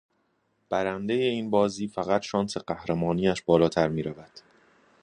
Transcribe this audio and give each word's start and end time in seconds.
برنده 0.69 1.13
این 1.13 1.49
بازی 1.49 1.87
فقط 1.87 2.21
شانس 2.21 2.57
قهرمانی 2.57 3.27
اش 3.27 3.41
بالاتر 3.41 3.87
می 3.87 4.03
رود. 4.03 4.31